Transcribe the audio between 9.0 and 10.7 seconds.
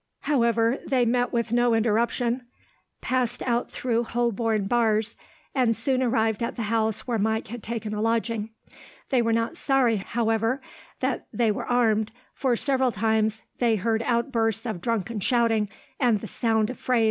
They were not sorry, however,